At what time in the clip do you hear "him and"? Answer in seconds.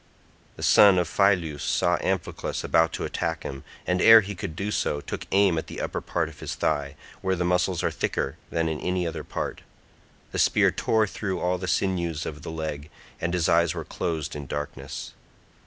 3.43-4.01